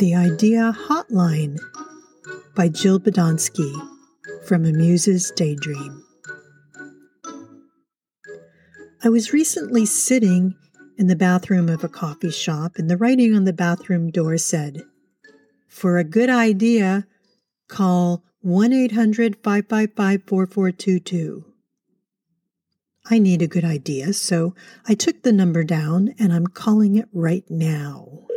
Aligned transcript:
The 0.00 0.14
Idea 0.14 0.74
Hotline 0.88 1.58
by 2.56 2.70
Jill 2.70 2.98
Badonsky 2.98 3.70
from 4.46 4.64
A 4.64 4.72
Muse's 4.72 5.30
Daydream. 5.36 6.02
I 9.04 9.10
was 9.10 9.34
recently 9.34 9.84
sitting 9.84 10.54
in 10.96 11.08
the 11.08 11.16
bathroom 11.16 11.68
of 11.68 11.84
a 11.84 11.88
coffee 11.90 12.30
shop, 12.30 12.76
and 12.76 12.88
the 12.88 12.96
writing 12.96 13.34
on 13.34 13.44
the 13.44 13.52
bathroom 13.52 14.10
door 14.10 14.38
said, 14.38 14.84
For 15.68 15.98
a 15.98 16.02
good 16.02 16.30
idea, 16.30 17.06
call 17.68 18.24
1 18.40 18.72
800 18.72 19.36
555 19.44 20.22
4422. 20.26 21.44
I 23.10 23.18
need 23.18 23.42
a 23.42 23.46
good 23.46 23.66
idea, 23.66 24.14
so 24.14 24.54
I 24.88 24.94
took 24.94 25.20
the 25.20 25.32
number 25.32 25.62
down 25.62 26.14
and 26.18 26.32
I'm 26.32 26.46
calling 26.46 26.96
it 26.96 27.10
right 27.12 27.44
now. 27.50 28.29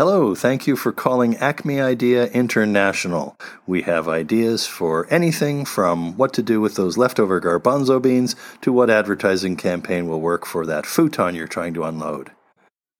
Hello, 0.00 0.34
thank 0.34 0.66
you 0.66 0.76
for 0.76 0.92
calling 0.92 1.36
Acme 1.36 1.78
Idea 1.78 2.28
International. 2.28 3.36
We 3.66 3.82
have 3.82 4.08
ideas 4.08 4.66
for 4.66 5.06
anything 5.12 5.66
from 5.66 6.16
what 6.16 6.32
to 6.32 6.42
do 6.42 6.58
with 6.58 6.76
those 6.76 6.96
leftover 6.96 7.38
garbanzo 7.38 8.00
beans 8.00 8.34
to 8.62 8.72
what 8.72 8.88
advertising 8.88 9.56
campaign 9.56 10.08
will 10.08 10.22
work 10.22 10.46
for 10.46 10.64
that 10.64 10.86
futon 10.86 11.34
you're 11.34 11.46
trying 11.46 11.74
to 11.74 11.84
unload. 11.84 12.30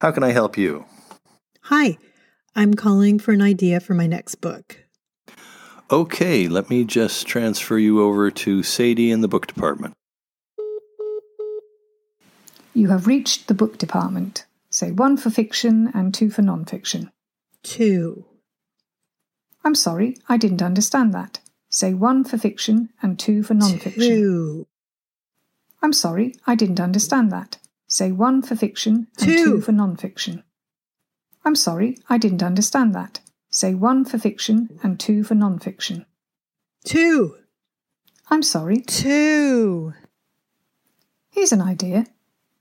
How 0.03 0.11
can 0.11 0.23
I 0.23 0.33
help 0.33 0.59
you? 0.59 0.85
Hi, 1.63 1.97
I'm 2.55 2.75
calling 2.75 3.19
for 3.19 3.33
an 3.33 3.41
idea 3.41 3.81
for 3.81 3.95
my 3.95 4.07
next 4.07 4.35
book. 4.35 4.85
Okay, 5.91 6.49
let 6.49 6.69
me 6.69 6.85
just 6.85 7.27
transfer 7.27 7.79
you 7.79 8.03
over 8.03 8.31
to 8.31 8.63
Sadie 8.63 9.11
in 9.11 9.23
the 9.23 9.29
book 9.29 9.47
department. 9.47 9.95
You 12.75 12.89
have 12.89 13.07
reached 13.07 13.49
the 13.49 13.55
book 13.55 13.79
department. 13.79 14.45
Say 14.71 14.93
one 14.93 15.17
for 15.17 15.31
fiction 15.31 15.91
and 15.93 16.15
two 16.15 16.31
for 16.31 16.43
non-fiction. 16.43 17.11
Two. 17.63 18.25
I'm 19.65 19.75
sorry, 19.75 20.17
I 20.29 20.37
didn't 20.37 20.63
understand 20.63 21.13
that. 21.13 21.41
Say 21.69 21.93
one 21.93 22.25
for 22.25 22.39
fiction 22.39 22.91
and 23.03 23.19
two 23.19 23.43
for 23.43 23.55
non-fiction. 23.55 24.01
Two. 24.01 24.67
I'm 25.83 25.93
sorry, 25.93 26.35
I 26.47 26.55
didn't 26.55 26.81
understand 26.81 27.33
that. 27.33 27.59
Say 27.89 28.13
one 28.13 28.43
for 28.43 28.55
fiction 28.55 29.09
and 29.19 29.29
Two. 29.29 29.45
two 29.45 29.61
for 29.61 29.73
non-fiction. 29.73 30.45
I'm 31.45 31.57
sorry, 31.57 31.99
I 32.09 32.19
didn't 32.19 32.43
understand 32.43 32.95
that. 32.95 33.21
Say 33.51 33.75
one 33.75 34.05
for 34.05 34.19
fiction 34.19 34.79
and 34.83 35.01
two 35.01 35.25
for 35.25 35.35
non-fiction. 35.35 36.07
Two. 36.85 37.37
I'm 38.31 38.45
sorry. 38.45 38.81
Two. 38.81 39.95
Here's 41.31 41.53
an 41.53 41.61
idea. 41.61 42.07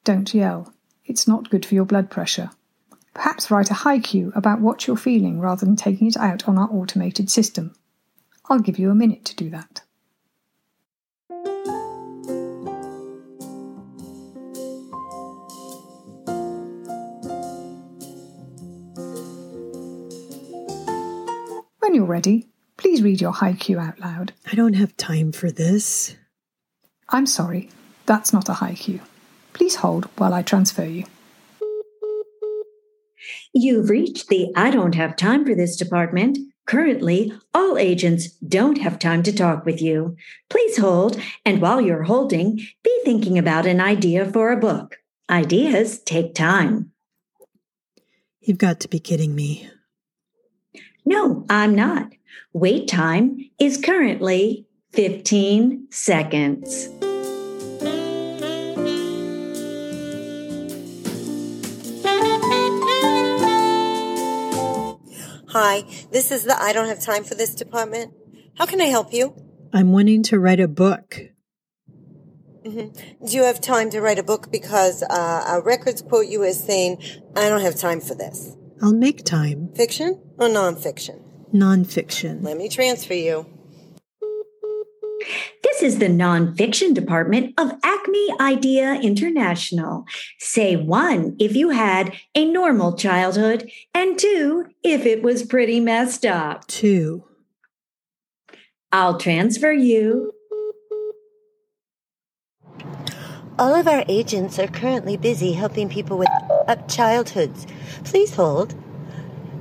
Don't 0.04 0.34
yell. 0.34 0.74
It's 1.10 1.28
not 1.28 1.50
good 1.50 1.66
for 1.66 1.74
your 1.74 1.86
blood 1.86 2.12
pressure. 2.12 2.52
Perhaps 3.16 3.50
write 3.50 3.72
a 3.72 3.74
haiku 3.74 4.34
about 4.36 4.62
what 4.62 4.86
you're 4.86 4.96
feeling 4.96 5.40
rather 5.40 5.66
than 5.66 5.76
taking 5.76 6.06
it 6.06 6.16
out 6.16 6.48
on 6.48 6.60
our 6.60 6.70
automated 6.72 7.32
system. 7.32 7.74
I'll 8.48 8.60
give 8.60 8.78
you 8.78 8.92
a 8.92 8.96
minute 8.96 9.26
to 9.26 9.36
do 9.36 9.50
that. 9.50 9.82
When 21.80 21.96
you're 21.96 22.06
ready, 22.06 22.50
please 22.78 23.02
read 23.02 23.20
your 23.20 23.34
haiku 23.34 23.82
out 23.82 24.00
loud. 24.00 24.34
I 24.50 24.54
don't 24.54 24.74
have 24.74 24.96
time 24.96 25.32
for 25.32 25.50
this. 25.50 26.16
I'm 27.10 27.26
sorry, 27.26 27.72
that's 28.06 28.32
not 28.32 28.48
a 28.48 28.54
haiku. 28.54 29.02
Please 29.60 29.76
hold 29.76 30.06
while 30.16 30.34
I 30.34 30.42
transfer 30.42 30.86
you. 30.86 31.04
You've 33.54 33.90
reached 33.90 34.30
the 34.30 34.54
I 34.56 34.72
don't 34.72 34.96
have 34.96 35.18
time 35.18 35.46
for 35.46 35.54
this 35.54 35.76
department. 35.76 36.38
Currently, 36.66 37.34
all 37.54 37.78
agents 37.78 38.30
don't 38.36 38.78
have 38.78 39.00
time 39.00 39.22
to 39.24 39.34
talk 39.34 39.66
with 39.66 39.82
you. 39.82 40.16
Please 40.50 40.78
hold, 40.78 41.20
and 41.46 41.62
while 41.62 41.82
you're 41.82 42.04
holding, 42.04 42.56
be 42.84 43.02
thinking 43.04 43.38
about 43.38 43.66
an 43.66 43.82
idea 43.82 44.32
for 44.32 44.54
a 44.54 44.58
book. 44.58 45.00
Ideas 45.30 46.00
take 46.00 46.36
time. 46.36 46.92
You've 48.40 48.60
got 48.60 48.80
to 48.80 48.88
be 48.88 49.00
kidding 49.00 49.36
me. 49.36 49.70
No, 51.04 51.46
I'm 51.50 51.76
not. 51.76 52.14
Wait 52.54 52.88
time 52.88 53.50
is 53.60 53.78
currently 53.78 54.68
15 54.94 55.88
seconds. 55.92 56.88
Hi, 65.62 65.84
this 66.10 66.32
is 66.32 66.46
the 66.46 66.58
I 66.58 66.72
don't 66.72 66.88
have 66.88 67.02
time 67.02 67.26
for 67.26 67.36
this 67.36 67.54
department. 67.54 68.14
How 68.58 68.66
can 68.66 68.80
I 68.80 68.86
help 68.86 69.12
you? 69.12 69.36
I'm 69.74 69.92
wanting 69.92 70.24
to 70.24 70.40
write 70.40 70.62
a 70.62 70.70
book. 70.70 71.20
Do 72.64 72.94
you 73.28 73.44
have 73.44 73.60
time 73.60 73.90
to 73.90 74.00
write 74.00 74.18
a 74.18 74.24
book? 74.24 74.54
Because 74.54 75.04
uh, 75.04 75.44
our 75.46 75.62
records 75.62 76.02
quote 76.02 76.28
you 76.28 76.46
as 76.46 76.64
saying, 76.64 77.04
I 77.36 77.50
don't 77.50 77.60
have 77.60 77.76
time 77.76 78.00
for 78.00 78.16
this. 78.16 78.56
I'll 78.82 78.94
make 78.94 79.26
time. 79.26 79.74
Fiction 79.76 80.22
or 80.38 80.48
nonfiction? 80.48 81.24
Nonfiction. 81.54 82.42
Let 82.42 82.56
me 82.56 82.70
transfer 82.70 83.16
you. 83.16 83.46
This 85.64 85.84
is 85.84 86.00
the 86.00 86.08
nonfiction 86.08 86.94
department 86.94 87.54
of 87.58 87.74
Acme 87.84 88.30
Idea 88.40 88.94
International. 88.96 90.06
Say 90.38 90.76
one 90.76 91.36
if 91.40 91.56
you 91.56 91.70
had 91.70 92.14
a 92.36 92.46
normal 92.46 92.96
childhood, 92.96 93.70
and 93.94 94.18
two 94.18 94.68
if 94.84 95.06
it 95.06 95.22
was 95.22 95.44
pretty 95.44 95.80
messed 95.80 96.26
up. 96.26 96.68
Two. 96.68 97.26
I'll 98.92 99.20
transfer 99.20 99.72
you. 99.72 100.34
All 103.60 103.76
of 103.76 103.88
our 103.88 104.06
agents 104.08 104.58
are 104.58 104.68
currently 104.68 105.18
busy 105.18 105.52
helping 105.52 105.90
people 105.90 106.18
with 106.18 106.30
up 106.68 106.88
childhoods. 106.88 107.68
Please 108.06 108.34
hold. 108.34 108.74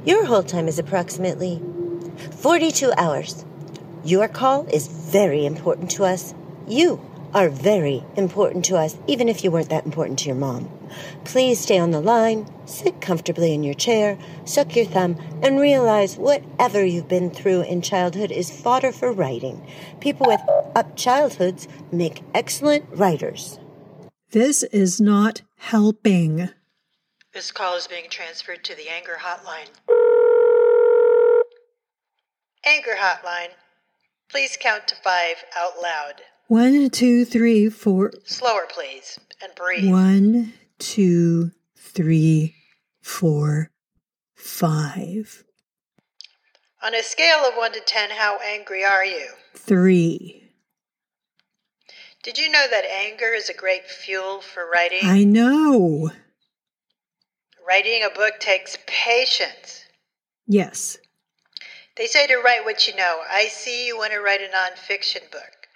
Your 0.05 0.25
hold 0.25 0.47
time 0.47 0.69
is 0.69 0.79
approximately 0.79 1.61
42 2.31 2.93
hours. 2.97 3.45
Your 4.05 4.29
call 4.29 4.67
is 4.67 4.87
very 4.87 5.45
important 5.45 5.91
to 5.93 6.05
us. 6.05 6.35
You 6.67 7.01
are 7.35 7.49
very 7.49 8.05
important 8.17 8.65
to 8.67 8.77
us, 8.77 8.97
even 9.07 9.29
if 9.29 9.43
you 9.43 9.51
weren't 9.51 9.69
that 9.71 9.85
important 9.85 10.19
to 10.21 10.27
your 10.27 10.37
mom. 10.37 10.71
Please 11.25 11.61
stay 11.61 11.79
on 11.79 11.91
the 11.91 12.01
line, 12.01 12.51
sit 12.65 13.01
comfortably 13.01 13.53
in 13.53 13.63
your 13.63 13.75
chair, 13.75 14.19
suck 14.45 14.77
your 14.77 14.87
thumb, 14.87 15.19
and 15.43 15.61
realize 15.61 16.17
whatever 16.17 16.85
you've 16.85 17.09
been 17.09 17.31
through 17.31 17.63
in 17.63 17.83
childhood 17.83 18.31
is 18.31 18.51
fodder 18.51 18.93
for 18.93 19.13
writing. 19.13 19.67
People 20.01 20.27
with 20.27 20.41
up 20.75 20.97
childhoods 20.97 21.69
make 21.93 22.23
excellent 22.33 22.87
writers. 22.93 23.59
This 24.31 24.63
is 24.63 25.01
not 25.01 25.43
helping. 25.57 26.51
This 27.35 27.51
call 27.51 27.77
is 27.77 27.87
being 27.87 28.09
transferred 28.09 28.65
to 28.65 28.75
the 28.75 28.89
Anger 28.89 29.19
Hotline. 29.21 29.69
Anger 32.65 32.97
Hotline. 32.99 33.51
Please 34.31 34.59
count 34.61 34.87
to 34.89 34.95
five 34.97 35.37
out 35.57 35.81
loud. 35.83 36.23
One, 36.49 36.91
two, 36.91 37.25
three, 37.25 37.69
four. 37.69 38.13
Slower, 38.25 38.67
please, 38.69 39.19
and 39.43 39.55
breathe. 39.55 39.91
One, 39.91 40.55
two, 40.79 41.53
three, 41.77 42.55
four, 43.01 43.71
five. 44.35 45.45
On 46.83 46.95
a 46.95 47.03
scale 47.03 47.45
of 47.45 47.55
1 47.55 47.73
to 47.73 47.81
10, 47.81 48.11
how 48.11 48.39
angry 48.39 48.85
are 48.85 49.05
you? 49.05 49.31
Three. 49.55 50.45
Did 52.23 52.39
you 52.39 52.51
know 52.51 52.67
that 52.71 52.85
anger 52.85 53.33
is 53.35 53.49
a 53.49 53.55
great 53.55 53.87
fuel 53.87 54.41
for 54.41 54.71
writing? 54.71 55.01
I 55.03 55.25
know. 55.25 56.11
Writing 57.67 58.03
a 58.05 58.15
book 58.15 58.39
takes 58.39 58.79
patience. 58.87 59.85
Yes. 60.47 60.99
They 61.99 62.07
say 62.07 62.29
to 62.29 62.37
write 62.37 62.65
what 62.65 62.87
you 62.87 62.95
know. 62.95 63.23
I 63.29 63.49
see 63.49 63.89
you 63.89 63.99
want 63.99 64.13
to 64.13 64.21
write 64.21 64.41
a 64.41 64.45
nonfiction 64.45 65.29
book. 65.33 65.67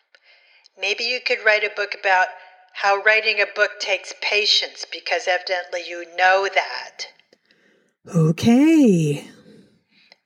Maybe 0.81 1.03
you 1.03 1.19
could 1.21 1.45
write 1.45 1.65
a 1.65 1.75
book 1.75 1.97
about 1.99 2.29
how 2.75 3.03
writing 3.03 3.41
a 3.41 3.55
book 3.57 3.81
takes 3.81 4.15
patience 4.23 4.87
because 4.91 5.27
evidently 5.27 5.83
you 5.87 6.07
know 6.17 6.49
that. 6.55 7.09
Okay. 8.15 9.29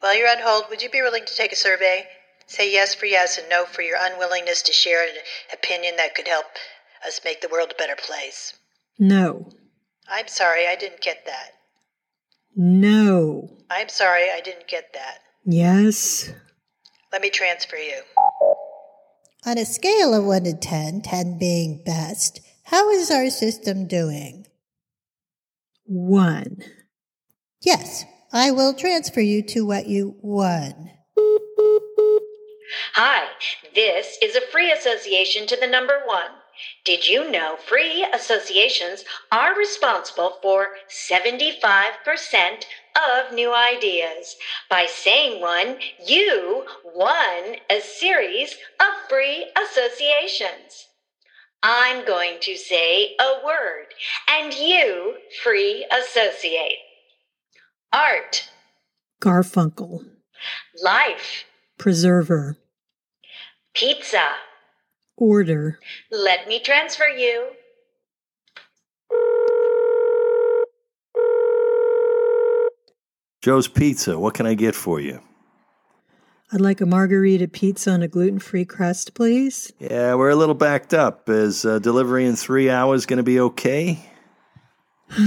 While 0.01 0.19
you're 0.19 0.29
on 0.29 0.43
hold, 0.43 0.65
would 0.69 0.83
you 0.83 0.91
be 0.91 1.01
willing 1.01 1.25
to 1.25 1.35
take 1.35 1.53
a 1.53 1.57
survey? 1.57 2.07
Say 2.47 2.71
yes 2.71 2.95
for 2.95 3.07
yes 3.07 3.39
and 3.39 3.49
no 3.49 3.65
for 3.65 3.81
your 3.81 3.99
unwillingness 3.99 4.63
to 4.63 4.73
share 4.73 5.03
an 5.03 5.17
opinion 5.53 5.97
that 5.97 6.15
could 6.15 6.29
help 6.29 6.47
us 7.07 7.21
make 7.25 7.41
the 7.41 7.49
world 7.49 7.73
a 7.73 7.79
better 7.79 7.97
place. 7.97 8.53
No. 8.99 9.51
I'm 10.09 10.29
sorry, 10.29 10.69
I 10.69 10.77
didn't 10.77 11.01
get 11.01 11.25
that. 11.25 11.53
No. 12.55 13.51
I'm 13.71 13.89
sorry, 13.89 14.31
I 14.31 14.41
didn't 14.45 14.69
get 14.69 14.93
that. 14.93 15.21
Yes. 15.47 16.33
Let 17.13 17.23
me 17.23 17.31
transfer 17.31 17.77
you. 17.77 18.01
On 19.47 19.57
a 19.57 19.65
scale 19.65 20.13
of 20.13 20.25
1 20.25 20.43
to 20.43 20.55
10, 20.55 21.03
10 21.03 21.39
being 21.39 21.83
best, 21.85 22.41
how 22.65 22.91
is 22.91 23.13
our 23.13 23.31
system 23.31 23.87
doing? 23.87 24.49
1. 25.85 26.65
Yes, 27.61 28.05
I 28.33 28.51
will 28.51 28.75
transfer 28.75 29.21
you 29.21 29.41
to 29.43 29.65
what 29.65 29.87
you 29.87 30.17
won. 30.21 30.91
Hi, 32.95 33.29
this 33.73 34.19
is 34.21 34.35
a 34.35 34.41
free 34.41 34.73
association 34.73 35.47
to 35.47 35.57
the 35.57 35.69
number 35.69 36.01
one. 36.07 36.31
Did 36.85 37.07
you 37.07 37.31
know 37.31 37.57
free 37.57 38.05
associations 38.13 39.05
are 39.31 39.57
responsible 39.57 40.39
for 40.43 40.71
75% 40.89 42.65
of 42.97 43.33
new 43.35 43.55
ideas? 43.55 44.37
By 44.71 44.87
saying 44.87 45.41
one, 45.41 45.79
you 46.07 46.65
won 46.85 47.57
a 47.71 47.81
series 47.81 48.57
of 48.81 49.09
free 49.09 49.51
associations. 49.63 50.89
I'm 51.63 52.07
going 52.07 52.39
to 52.43 52.57
say 52.57 53.17
a 53.21 53.45
word, 53.45 53.87
and 54.29 54.53
you 54.55 55.17
free 55.43 55.87
associate. 55.91 56.79
Art, 57.93 58.49
Garfunkel, 59.21 60.05
life, 60.83 61.45
preserver, 61.79 62.59
pizza. 63.75 64.29
order, 65.17 65.79
Let 66.11 66.47
me 66.47 66.61
transfer 66.61 67.09
you. 67.09 67.49
Joe's 73.47 73.69
Pizza, 73.69 74.19
what 74.19 74.35
can 74.35 74.45
I 74.45 74.55
get 74.55 74.75
for 74.75 74.99
you? 74.99 75.21
I'd 76.53 76.61
like 76.61 76.81
a 76.81 76.85
margherita 76.85 77.47
pizza 77.47 77.93
on 77.93 78.03
a 78.03 78.09
gluten 78.09 78.41
free 78.41 78.65
crust, 78.65 79.15
please. 79.15 79.73
Yeah, 79.79 80.17
we're 80.17 80.31
a 80.31 80.35
little 80.35 80.57
backed 80.57 80.93
up. 80.93 81.29
Is 81.29 81.65
uh, 81.65 81.79
delivery 81.79 82.27
in 82.27 82.35
three 82.35 82.69
hours 82.69 83.07
going 83.07 83.19
to 83.19 83.23
be 83.23 83.39
okay? 83.39 84.05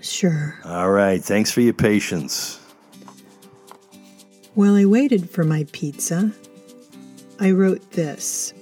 Sure. 0.00 0.58
All 0.64 0.90
right, 0.90 1.22
thanks 1.22 1.52
for 1.52 1.60
your 1.60 1.74
patience. 1.74 2.58
While 4.54 4.74
I 4.74 4.84
waited 4.84 5.30
for 5.30 5.44
my 5.44 5.64
pizza, 5.70 6.32
I 7.38 7.52
wrote 7.52 7.92
this. 7.92 8.52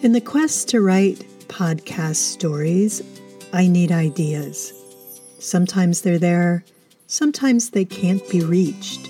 In 0.00 0.12
the 0.12 0.22
quest 0.22 0.68
to 0.70 0.80
write 0.80 1.18
podcast 1.48 2.16
stories, 2.16 3.02
I 3.52 3.68
need 3.68 3.92
ideas. 3.92 4.72
Sometimes 5.38 6.00
they're 6.00 6.18
there, 6.18 6.64
sometimes 7.10 7.70
they 7.70 7.84
can't 7.84 8.26
be 8.30 8.40
reached. 8.40 9.08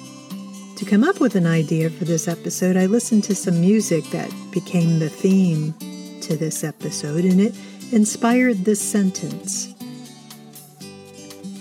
To 0.77 0.87
come 0.87 1.05
up 1.05 1.21
with 1.21 1.35
an 1.35 1.47
idea 1.47 1.91
for 1.91 2.07
this 2.07 2.27
episode, 2.27 2.77
I 2.77 2.87
listened 2.87 3.25
to 3.25 3.35
some 3.35 3.61
music 3.61 4.05
that 4.07 4.33
became 4.51 4.99
the 4.99 5.11
theme 5.11 5.75
to 6.23 6.37
this 6.37 6.65
episode, 6.65 7.25
and 7.25 7.41
it 7.41 7.55
inspired 7.93 8.65
this 8.65 8.81
sentence 8.81 9.75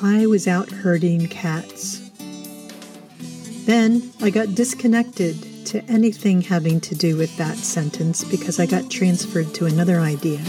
I 0.02 0.28
was 0.28 0.48
out 0.48 0.70
herding 0.70 1.28
cats. 1.28 2.10
Then 3.66 4.14
I 4.22 4.30
got 4.30 4.56
disconnected 4.56 5.66
to 5.66 5.84
anything 5.92 6.42
having 6.42 6.80
to 6.82 6.96
do 6.96 7.18
with 7.18 7.36
that 7.36 7.58
sentence 7.58 8.24
because 8.24 8.62
I 8.62 8.66
got 8.66 8.90
transferred 8.90 9.54
to 9.56 9.66
another 9.66 10.00
idea. 10.00 10.40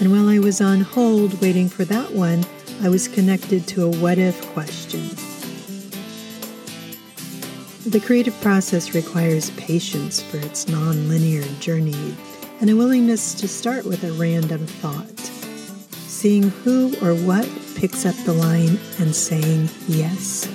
And 0.00 0.10
while 0.10 0.30
I 0.30 0.38
was 0.38 0.62
on 0.62 0.80
hold 0.80 1.38
waiting 1.42 1.68
for 1.68 1.84
that 1.84 2.12
one, 2.12 2.46
I 2.82 2.88
was 2.88 3.06
connected 3.06 3.68
to 3.68 3.84
a 3.84 3.96
what 3.98 4.18
if 4.18 4.44
question. 4.54 5.08
The 7.88 8.00
creative 8.04 8.34
process 8.40 8.92
requires 8.92 9.50
patience 9.50 10.20
for 10.20 10.38
its 10.38 10.66
non-linear 10.66 11.44
journey 11.60 12.16
and 12.60 12.68
a 12.68 12.74
willingness 12.74 13.34
to 13.34 13.46
start 13.46 13.84
with 13.84 14.02
a 14.02 14.12
random 14.14 14.66
thought, 14.66 15.16
seeing 16.08 16.50
who 16.50 16.96
or 16.96 17.14
what 17.14 17.48
picks 17.76 18.04
up 18.04 18.16
the 18.24 18.32
line 18.32 18.80
and 18.98 19.14
saying 19.14 19.68
yes. 19.86 20.48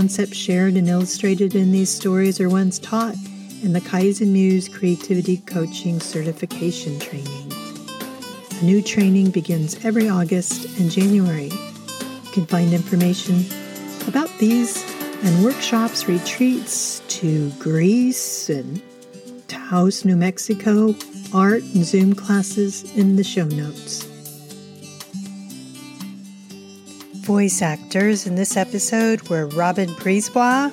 Concepts 0.00 0.34
shared 0.38 0.76
and 0.76 0.88
illustrated 0.88 1.54
in 1.54 1.72
these 1.72 1.90
stories 1.90 2.40
are 2.40 2.48
ones 2.48 2.78
taught 2.78 3.14
in 3.62 3.74
the 3.74 3.82
Kaizen 3.82 4.28
Muse 4.28 4.66
Creativity 4.66 5.36
Coaching 5.36 6.00
Certification 6.00 6.98
Training. 6.98 7.52
A 8.58 8.64
new 8.64 8.80
training 8.80 9.30
begins 9.30 9.84
every 9.84 10.08
August 10.08 10.78
and 10.78 10.90
January. 10.90 11.50
You 11.50 12.30
can 12.32 12.46
find 12.46 12.72
information 12.72 13.44
about 14.08 14.30
these 14.38 14.82
and 15.22 15.44
workshops, 15.44 16.08
retreats 16.08 17.02
to 17.08 17.50
Greece 17.58 18.48
and 18.48 18.80
Taos, 19.48 20.06
New 20.06 20.16
Mexico, 20.16 20.94
art 21.34 21.62
and 21.74 21.84
Zoom 21.84 22.14
classes 22.14 22.90
in 22.96 23.16
the 23.16 23.24
show 23.24 23.44
notes. 23.44 24.09
Voice 27.30 27.62
actors 27.62 28.26
in 28.26 28.34
this 28.34 28.56
episode 28.56 29.28
were 29.28 29.46
Robin 29.46 29.88
Brisebois 29.90 30.72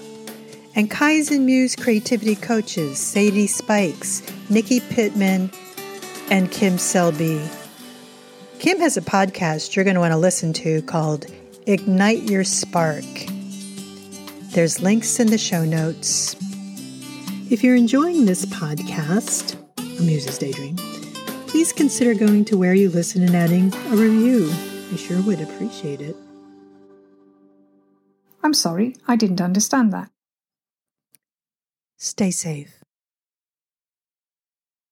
and 0.74 0.89
Kaizen 0.89 1.42
Muse 1.42 1.75
creativity 1.75 2.33
coaches 2.33 2.98
Sadie 2.98 3.45
Spikes, 3.45 4.24
Nicky 4.50 4.80
Pitman, 4.80 5.51
and 6.31 6.51
Kim 6.51 6.80
Selby. 6.80 7.48
Kim 8.57 8.80
has 8.80 8.98
a 8.98 9.01
podcast 9.01 9.75
you're 9.75 9.86
going 9.86 9.94
to 9.94 10.00
want 10.00 10.13
to 10.13 10.18
listen 10.18 10.51
to 10.54 10.81
called 10.81 11.27
Ignite 11.68 12.24
Your 12.24 12.44
Spark. 12.44 13.06
There's 14.50 14.81
links 14.81 15.19
in 15.19 15.27
the 15.27 15.38
show 15.38 15.63
notes. 15.63 16.36
If 17.51 17.63
you're 17.63 17.75
enjoying 17.75 18.25
this 18.25 18.48
podcast, 18.48 19.56
A 19.77 20.01
Muse's 20.01 20.39
Daydream, 20.39 20.77
please 21.45 21.71
consider 21.71 22.15
going 22.15 22.45
to 22.45 22.57
where 22.57 22.74
you 22.74 22.89
listen 22.89 23.21
and 23.21 23.36
adding 23.36 23.71
a 23.92 23.95
review. 23.95 24.51
I 24.92 24.95
sure 24.95 25.21
would 25.21 25.39
appreciate 25.39 26.01
it. 26.01 26.15
I'm 28.47 28.53
sorry, 28.53 28.95
I 29.09 29.17
didn't 29.17 29.41
understand 29.41 29.91
that. 29.91 30.09
Stay 31.97 32.31
safe. 32.31 32.76